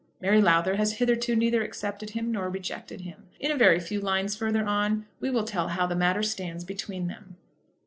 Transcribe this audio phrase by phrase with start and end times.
[0.19, 3.27] Mary Lowther has hitherto neither accepted nor rejected him.
[3.39, 7.05] In a very few lines further on we will tell how the matter stands between
[7.05, 7.37] them.